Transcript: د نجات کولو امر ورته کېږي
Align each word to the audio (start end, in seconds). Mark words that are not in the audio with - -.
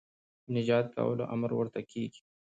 د 0.45 0.47
نجات 0.55 0.87
کولو 0.95 1.23
امر 1.33 1.51
ورته 1.55 1.79
کېږي 1.91 2.21